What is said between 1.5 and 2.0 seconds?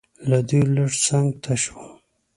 شوم.